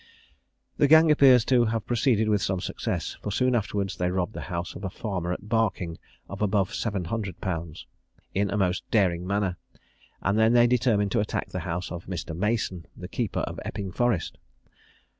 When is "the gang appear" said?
0.77-1.37